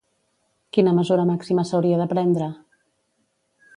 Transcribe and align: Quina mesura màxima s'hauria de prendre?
Quina 0.77 0.93
mesura 0.99 1.27
màxima 1.31 1.67
s'hauria 1.73 2.01
de 2.03 2.09
prendre? 2.15 2.49